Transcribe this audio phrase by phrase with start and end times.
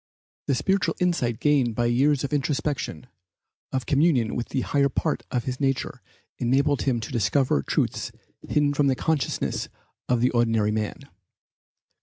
[0.47, 3.05] The spiritual insight gained by years of introspection,
[3.71, 6.01] of communion with the higher part of his nature
[6.39, 8.11] enabled him to discover truths
[8.41, 9.69] hidden to the consciousness
[10.09, 11.03] of the ordinary man.